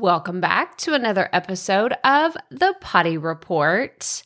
Welcome 0.00 0.40
back 0.40 0.78
to 0.78 0.94
another 0.94 1.28
episode 1.32 1.92
of 2.04 2.36
the 2.50 2.72
Potty 2.80 3.18
Report. 3.18 4.22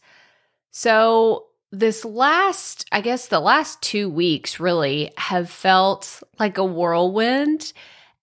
So, 0.70 1.46
this 1.70 2.04
last, 2.04 2.86
I 2.92 3.00
guess 3.00 3.28
the 3.28 3.40
last 3.40 3.80
two 3.80 4.10
weeks 4.10 4.60
really 4.60 5.12
have 5.16 5.48
felt 5.48 6.22
like 6.38 6.58
a 6.58 6.64
whirlwind. 6.64 7.72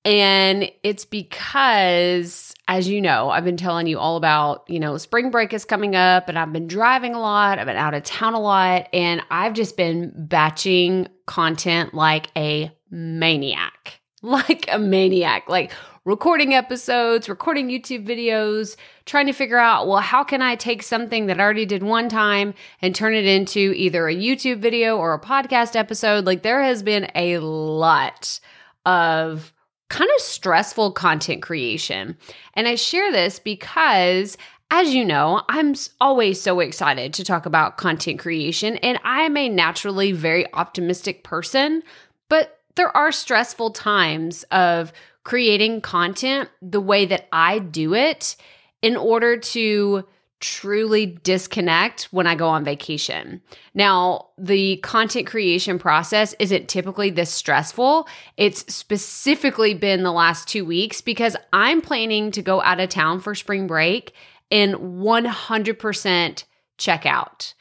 And 0.06 0.70
it's 0.84 1.06
because, 1.06 2.54
as 2.68 2.88
you 2.88 3.02
know, 3.02 3.32
I've 3.32 3.46
been 3.46 3.58
telling 3.58 3.88
you 3.88 3.98
all 3.98 4.16
about, 4.16 4.66
you 4.68 4.80
know, 4.80 4.98
spring 4.98 5.32
break 5.32 5.52
is 5.52 5.66
coming 5.66 5.96
up 5.96 6.30
and 6.30 6.38
I've 6.38 6.54
been 6.54 6.68
driving 6.68 7.16
a 7.16 7.20
lot. 7.20 7.58
I've 7.58 7.66
been 7.66 7.78
out 7.78 7.96
of 7.96 8.04
town 8.04 8.36
a 8.36 8.40
lot 8.40 8.90
and 8.94 9.24
I've 9.32 9.54
just 9.54 9.76
been 9.76 10.14
batching 10.16 11.08
content 11.26 11.96
like 11.96 12.30
a 12.38 12.72
maniac. 12.92 13.96
Like 14.22 14.66
a 14.70 14.78
maniac. 14.78 15.48
Like 15.48 15.72
recording 16.10 16.56
episodes, 16.56 17.30
recording 17.30 17.70
YouTube 17.70 18.04
videos, 18.04 18.76
trying 19.06 19.28
to 19.28 19.32
figure 19.32 19.60
out, 19.60 19.88
well, 19.88 20.00
how 20.00 20.24
can 20.24 20.42
I 20.42 20.56
take 20.56 20.82
something 20.82 21.28
that 21.28 21.40
I 21.40 21.44
already 21.44 21.68
did 21.68 21.84
one 21.84 22.10
time 22.10 22.56
and 22.82 22.96
turn 22.96 23.14
it 23.14 23.26
into 23.26 23.74
either 23.76 24.08
a 24.08 24.16
YouTube 24.16 24.58
video 24.58 24.98
or 24.98 25.14
a 25.14 25.20
podcast 25.20 25.76
episode? 25.76 26.26
Like, 26.26 26.42
there 26.42 26.64
has 26.64 26.82
been 26.82 27.12
a 27.14 27.38
lot 27.38 28.40
of 28.88 29.54
kind 29.90 30.10
of 30.16 30.22
stressful 30.22 30.94
content 30.94 31.44
creation. 31.44 32.18
And 32.56 32.68
I 32.68 32.74
share 32.74 33.12
this 33.12 33.38
because 33.38 34.36
as 34.72 34.94
you 34.94 35.06
know, 35.06 35.44
I'm 35.48 35.76
always 36.02 36.42
so 36.42 36.60
excited 36.60 37.14
to 37.14 37.24
talk 37.24 37.46
about 37.46 37.78
content 37.78 38.20
creation, 38.20 38.78
and 38.78 39.00
I 39.04 39.22
am 39.22 39.36
a 39.36 39.50
naturally 39.50 40.12
very 40.12 40.52
optimistic 40.54 41.24
person, 41.24 41.82
but 42.30 42.60
there 42.76 42.96
are 42.96 43.12
stressful 43.12 43.72
times 43.72 44.44
of 44.52 44.94
creating 45.24 45.82
content 45.82 46.50
the 46.62 46.82
way 46.82 47.06
that 47.06 47.28
I 47.32 47.60
do 47.60 47.94
it 47.94 48.36
in 48.82 48.96
order 48.96 49.38
to 49.38 50.06
truly 50.40 51.06
disconnect 51.06 52.04
when 52.12 52.26
I 52.26 52.36
go 52.36 52.48
on 52.48 52.64
vacation. 52.64 53.42
Now, 53.74 54.30
the 54.38 54.78
content 54.78 55.28
creation 55.28 55.78
process 55.80 56.34
isn't 56.40 56.70
typically 56.70 57.10
this 57.10 57.30
stressful. 57.30 58.08
It's 58.38 58.74
specifically 58.74 59.74
been 59.74 60.04
the 60.04 60.14
last 60.14 60.48
two 60.48 60.64
weeks 60.64 61.02
because 61.02 61.36
I'm 61.52 61.82
planning 61.82 62.32
to 62.32 62.42
go 62.42 62.62
out 62.62 62.80
of 62.80 62.90
town 62.90 63.20
for 63.20 63.36
spring 63.36 63.68
break 63.68 64.14
and 64.50 64.76
100% 64.76 66.44
check 66.78 67.06
out. 67.06 67.54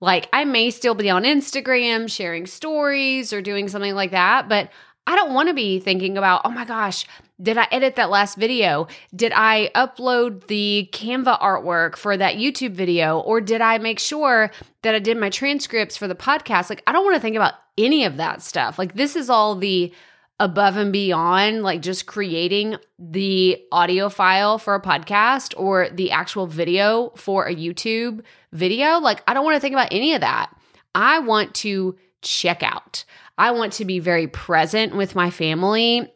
Like, 0.00 0.28
I 0.32 0.44
may 0.44 0.70
still 0.70 0.94
be 0.94 1.08
on 1.08 1.22
Instagram 1.22 2.10
sharing 2.10 2.46
stories 2.46 3.32
or 3.32 3.40
doing 3.40 3.68
something 3.68 3.94
like 3.94 4.10
that, 4.10 4.48
but 4.48 4.70
I 5.06 5.16
don't 5.16 5.34
want 5.34 5.48
to 5.48 5.54
be 5.54 5.80
thinking 5.80 6.16
about, 6.16 6.42
oh 6.44 6.50
my 6.50 6.64
gosh, 6.64 7.06
did 7.42 7.58
I 7.58 7.66
edit 7.70 7.96
that 7.96 8.10
last 8.10 8.36
video? 8.36 8.88
Did 9.14 9.32
I 9.34 9.70
upload 9.74 10.46
the 10.46 10.88
Canva 10.92 11.40
artwork 11.40 11.96
for 11.96 12.16
that 12.16 12.36
YouTube 12.36 12.72
video? 12.72 13.18
Or 13.18 13.40
did 13.40 13.60
I 13.60 13.78
make 13.78 13.98
sure 13.98 14.50
that 14.82 14.94
I 14.94 14.98
did 15.00 15.18
my 15.18 15.30
transcripts 15.30 15.96
for 15.96 16.08
the 16.08 16.14
podcast? 16.14 16.70
Like, 16.70 16.82
I 16.86 16.92
don't 16.92 17.04
want 17.04 17.16
to 17.16 17.20
think 17.20 17.36
about 17.36 17.54
any 17.76 18.04
of 18.04 18.16
that 18.16 18.40
stuff. 18.40 18.78
Like, 18.78 18.94
this 18.94 19.14
is 19.14 19.28
all 19.28 19.56
the 19.56 19.92
above 20.40 20.76
and 20.76 20.92
beyond, 20.92 21.62
like 21.62 21.80
just 21.80 22.06
creating 22.06 22.76
the 22.98 23.62
audio 23.70 24.08
file 24.08 24.58
for 24.58 24.74
a 24.74 24.80
podcast 24.80 25.54
or 25.56 25.88
the 25.90 26.10
actual 26.10 26.46
video 26.46 27.12
for 27.16 27.46
a 27.46 27.54
YouTube 27.54 28.20
video. 28.52 28.98
Like, 28.98 29.22
I 29.28 29.34
don't 29.34 29.44
want 29.44 29.56
to 29.56 29.60
think 29.60 29.74
about 29.74 29.92
any 29.92 30.14
of 30.14 30.22
that. 30.22 30.50
I 30.94 31.20
want 31.20 31.54
to 31.56 31.96
check 32.22 32.62
out. 32.62 33.04
I 33.36 33.50
want 33.50 33.74
to 33.74 33.84
be 33.84 33.98
very 33.98 34.26
present 34.26 34.94
with 34.94 35.14
my 35.14 35.30
family 35.30 36.12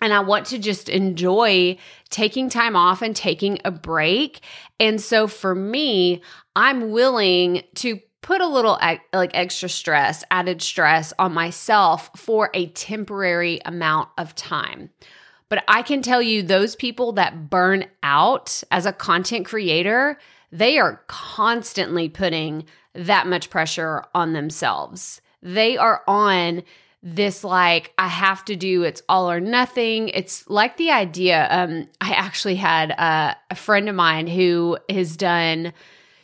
and 0.00 0.12
I 0.12 0.20
want 0.20 0.46
to 0.46 0.58
just 0.58 0.88
enjoy 0.88 1.78
taking 2.10 2.50
time 2.50 2.76
off 2.76 3.02
and 3.02 3.14
taking 3.14 3.58
a 3.64 3.70
break. 3.70 4.40
And 4.80 5.00
so 5.00 5.26
for 5.26 5.54
me, 5.54 6.22
I'm 6.54 6.90
willing 6.90 7.62
to 7.76 8.00
put 8.20 8.40
a 8.40 8.46
little 8.46 8.78
like 9.12 9.30
extra 9.34 9.68
stress, 9.68 10.24
added 10.30 10.62
stress 10.62 11.12
on 11.18 11.32
myself 11.34 12.10
for 12.16 12.50
a 12.54 12.68
temporary 12.68 13.60
amount 13.64 14.08
of 14.18 14.34
time. 14.34 14.90
But 15.50 15.62
I 15.68 15.82
can 15.82 16.02
tell 16.02 16.22
you 16.22 16.42
those 16.42 16.74
people 16.74 17.12
that 17.12 17.50
burn 17.50 17.86
out 18.02 18.62
as 18.70 18.86
a 18.86 18.92
content 18.92 19.46
creator, 19.46 20.18
they 20.50 20.78
are 20.78 21.02
constantly 21.06 22.08
putting 22.08 22.64
that 22.94 23.26
much 23.26 23.50
pressure 23.50 24.04
on 24.14 24.32
themselves 24.32 25.20
they 25.44 25.76
are 25.76 26.02
on 26.08 26.64
this 27.02 27.44
like 27.44 27.92
I 27.98 28.08
have 28.08 28.44
to 28.46 28.56
do 28.56 28.82
it's 28.82 29.02
all 29.08 29.30
or 29.30 29.38
nothing. 29.38 30.08
It's 30.08 30.48
like 30.48 30.78
the 30.78 30.90
idea. 30.90 31.46
Um, 31.50 31.86
I 32.00 32.12
actually 32.14 32.56
had 32.56 32.92
uh, 32.92 33.34
a 33.50 33.54
friend 33.54 33.88
of 33.88 33.94
mine 33.94 34.26
who 34.26 34.78
has 34.88 35.16
done. 35.16 35.74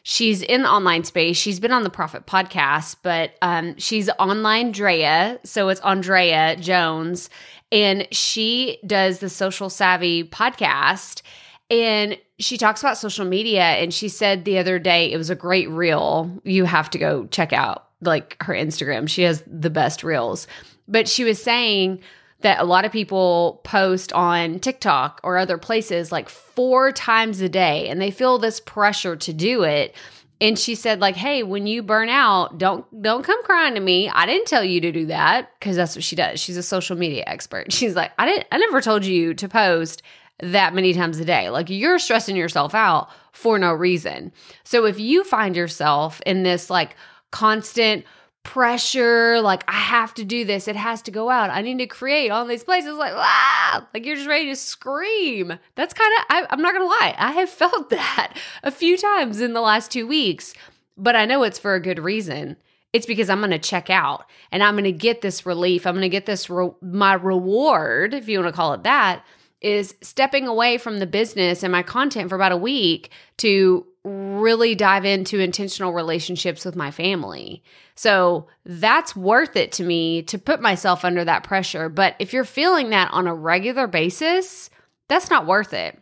She's 0.03 0.41
in 0.41 0.63
the 0.63 0.71
online 0.71 1.05
space. 1.05 1.37
She's 1.37 1.61
been 1.61 1.73
on 1.73 1.83
the 1.83 1.91
Profit 1.91 2.27
podcast, 2.27 2.97
but 3.03 3.35
um, 3.43 3.77
she's 3.77 4.09
OnlineDrea. 4.09 5.47
So 5.47 5.69
it's 5.69 5.81
Andrea 5.83 6.57
Jones, 6.57 7.29
and 7.71 8.09
she 8.11 8.79
does 8.87 9.19
the 9.19 9.29
Social 9.29 9.69
Savvy 9.69 10.25
podcast. 10.25 11.21
And 11.69 12.19
she 12.39 12.57
talks 12.57 12.81
about 12.81 12.97
social 12.97 13.27
media. 13.27 13.63
And 13.63 13.93
she 13.93 14.09
said 14.09 14.45
the 14.45 14.59
other 14.59 14.79
day, 14.79 15.13
it 15.13 15.19
was 15.19 15.31
a 15.31 15.37
great 15.37 15.69
reel. 15.69 16.41
You 16.43 16.65
have 16.65 16.91
to 16.91 16.99
go 16.99 17.27
check 17.27 17.53
out 17.53 17.90
like 18.01 18.37
her 18.43 18.55
Instagram. 18.55 19.09
She 19.09 19.23
has 19.23 19.43
the 19.47 19.71
best 19.71 20.03
reels. 20.03 20.47
But 20.89 21.09
she 21.09 21.25
was 21.25 21.43
saying 21.43 22.01
that 22.41 22.61
a 22.61 22.65
lot 22.65 22.85
of 22.85 22.93
people 22.93 23.61
post 23.65 24.13
on 24.13 24.59
TikTok 24.61 25.21
or 25.23 25.37
other 25.37 25.59
places 25.59 26.11
like 26.11 26.29
four 26.29 26.91
times 26.91 27.41
a 27.41 27.49
day 27.49 27.89
and 27.89 28.01
they 28.01 28.11
feel 28.11 28.39
this 28.39 28.61
pressure 28.61 29.17
to 29.17 29.33
do 29.33 29.63
it. 29.63 29.95
And 30.43 30.59
she 30.59 30.75
said 30.75 31.01
like, 31.01 31.17
"Hey, 31.17 31.43
when 31.43 31.67
you 31.67 31.83
burn 31.83 32.09
out, 32.09 32.57
don't 32.57 33.03
don't 33.03 33.23
come 33.23 33.43
crying 33.45 33.75
to 33.75 33.81
me. 33.81 34.09
I 34.09 34.25
didn't 34.25 34.47
tell 34.47 34.65
you 34.65 34.81
to 34.81 34.91
do 34.91 35.07
that 35.07 35.51
because 35.59 35.77
that's 35.77 35.95
what 35.95 36.03
she 36.03 36.17
does. 36.17 36.41
She's 36.41 36.57
a 36.57 36.63
social 36.63 36.97
media 36.97 37.25
expert. 37.27 37.73
She's 37.73 37.95
like, 37.95 38.13
"I 38.19 38.25
didn't 38.25 38.47
I 38.51 38.57
never 38.57 38.81
told 38.81 39.05
you 39.05 39.35
to 39.35 39.49
post 39.49 40.03
that 40.43 40.75
many 40.75 40.95
times 40.95 41.19
a 41.19 41.25
day. 41.25 41.51
Like 41.51 41.69
you're 41.71 41.99
stressing 41.99 42.37
yourself 42.37 42.75
out 42.75 43.11
for 43.33 43.59
no 43.59 43.73
reason. 43.73 44.33
So 44.65 44.87
if 44.87 44.99
you 44.99 45.25
find 45.25 45.55
yourself 45.55 46.21
in 46.27 46.43
this 46.43 46.71
like 46.71 46.97
constant 47.31 48.05
pressure 48.43 49.39
like 49.43 49.63
i 49.69 49.73
have 49.73 50.15
to 50.15 50.25
do 50.25 50.45
this. 50.45 50.67
It 50.67 50.77
has 50.77 51.03
to 51.03 51.11
go 51.11 51.29
out. 51.29 51.51
I 51.51 51.61
need 51.61 51.79
to 51.79 51.87
create 51.87 52.31
all 52.31 52.47
these 52.47 52.65
places. 52.65 52.97
Like 52.97 53.13
ah! 53.15 53.87
Like 53.93 54.07
you're 54.07 54.17
just 54.17 54.29
ready 54.29 54.47
to 54.47 54.57
scream. 54.57 55.59
That's 55.75 55.95
kind 55.95 56.13
of 56.19 56.47
i'm 56.51 56.63
not 56.63 56.73
gonna 56.73 56.87
lie 56.87 57.15
i 57.19 57.33
have 57.33 57.51
felt 57.63 57.91
that 57.91 58.37
a 58.63 58.71
few 58.71 58.97
times 58.97 59.41
in 59.41 59.53
the 59.53 59.61
last 59.61 59.91
two 59.91 60.07
weeks 60.07 60.55
but 60.97 61.17
i 61.17 61.25
know 61.27 61.43
it's 61.43 61.59
for 61.59 61.75
a 61.75 61.81
good 61.81 61.99
reason. 61.99 62.57
It's 62.93 63.07
because 63.07 63.29
i'm 63.29 63.41
gonna 63.41 63.59
check 63.59 63.91
out 63.91 64.25
and 64.51 64.63
i'm 64.63 64.75
gonna 64.75 64.91
get 64.91 65.21
this 65.21 65.45
relief. 65.45 65.87
I'm 65.87 65.95
gonna 65.95 66.09
get 66.09 66.27
this 66.27 66.49
re- 66.49 66.71
my 66.81 67.15
reward 67.15 68.15
if 68.15 68.29
you 68.29 68.41
want 68.41 68.53
to 68.53 68.57
call 68.57 68.73
it 68.73 68.85
that 68.85 69.23
is 69.61 69.95
stepping 70.01 70.49
away 70.49 70.79
from 70.79 70.99
the 70.99 71.07
business 71.07 71.63
and 71.63 71.71
my 71.71 71.83
content 71.83 72.31
for 72.31 72.35
about 72.35 72.53
a 72.53 72.57
week 72.57 73.11
to 73.37 73.87
really 74.05 74.75
dive 74.75 75.05
into 75.05 75.39
intentional 75.39 75.93
relationships 75.93 76.65
with 76.65 76.75
my 76.75 76.91
family. 76.91 77.63
So 77.95 78.49
that's 78.65 79.15
worth 79.15 79.57
it 79.57 79.73
to 79.73 79.85
me 79.85 80.23
to 80.23 80.39
put 80.39 80.63
myself 80.63 81.05
under 81.05 81.25
that 81.25 81.45
pressure. 81.45 81.89
But 81.89 82.17
if 82.19 82.33
you're 82.33 82.45
feeling 82.45 82.91
that 82.91 83.13
on 83.13 83.27
a 83.27 83.35
regular 83.35 83.87
basis, 83.87 84.71
that's 85.09 85.29
not 85.29 85.47
worth 85.47 85.75
it. 85.75 85.99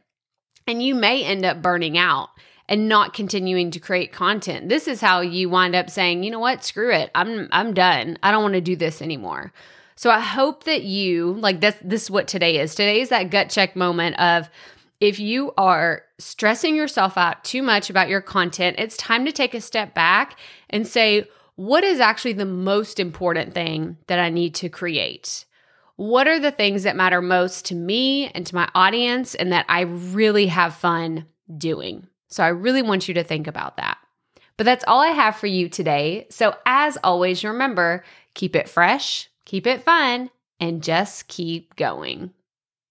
And 0.66 0.82
you 0.82 0.94
may 0.94 1.24
end 1.24 1.44
up 1.44 1.60
burning 1.60 1.98
out 1.98 2.28
and 2.68 2.88
not 2.88 3.14
continuing 3.14 3.70
to 3.72 3.80
create 3.80 4.12
content. 4.12 4.68
This 4.68 4.86
is 4.86 5.00
how 5.00 5.20
you 5.20 5.48
wind 5.48 5.74
up 5.74 5.90
saying, 5.90 6.22
"You 6.22 6.30
know 6.30 6.38
what? 6.38 6.62
Screw 6.62 6.92
it. 6.92 7.10
I'm 7.14 7.48
I'm 7.50 7.72
done. 7.72 8.18
I 8.22 8.30
don't 8.30 8.42
want 8.42 8.54
to 8.54 8.60
do 8.60 8.76
this 8.76 9.00
anymore." 9.00 9.52
So 9.96 10.10
I 10.10 10.20
hope 10.20 10.64
that 10.64 10.82
you 10.82 11.32
like 11.40 11.60
this 11.60 11.76
this 11.82 12.04
is 12.04 12.10
what 12.10 12.28
today 12.28 12.58
is. 12.58 12.74
Today 12.74 13.00
is 13.00 13.08
that 13.08 13.30
gut 13.30 13.48
check 13.48 13.74
moment 13.74 14.20
of 14.20 14.50
if 15.00 15.20
you 15.20 15.52
are 15.56 16.02
stressing 16.18 16.74
yourself 16.74 17.16
out 17.16 17.44
too 17.44 17.62
much 17.62 17.88
about 17.90 18.08
your 18.08 18.20
content, 18.20 18.76
it's 18.78 18.96
time 18.96 19.24
to 19.26 19.32
take 19.32 19.54
a 19.54 19.60
step 19.60 19.94
back 19.94 20.38
and 20.70 20.86
say, 20.86 21.26
what 21.54 21.84
is 21.84 22.00
actually 22.00 22.32
the 22.34 22.44
most 22.44 23.00
important 23.00 23.54
thing 23.54 23.96
that 24.06 24.18
I 24.18 24.30
need 24.30 24.54
to 24.56 24.68
create? 24.68 25.44
What 25.96 26.28
are 26.28 26.38
the 26.38 26.52
things 26.52 26.84
that 26.84 26.96
matter 26.96 27.20
most 27.20 27.66
to 27.66 27.74
me 27.74 28.28
and 28.28 28.46
to 28.46 28.54
my 28.54 28.68
audience 28.74 29.34
and 29.34 29.52
that 29.52 29.66
I 29.68 29.80
really 29.80 30.46
have 30.46 30.74
fun 30.74 31.26
doing? 31.56 32.06
So 32.28 32.44
I 32.44 32.48
really 32.48 32.82
want 32.82 33.08
you 33.08 33.14
to 33.14 33.24
think 33.24 33.46
about 33.46 33.76
that. 33.78 33.98
But 34.56 34.64
that's 34.64 34.84
all 34.86 35.00
I 35.00 35.08
have 35.08 35.36
for 35.36 35.46
you 35.46 35.68
today. 35.68 36.26
So 36.30 36.54
as 36.66 36.98
always, 37.02 37.44
remember 37.44 38.04
keep 38.34 38.54
it 38.54 38.68
fresh, 38.68 39.28
keep 39.44 39.66
it 39.66 39.82
fun, 39.82 40.30
and 40.60 40.82
just 40.82 41.26
keep 41.28 41.74
going. 41.76 42.32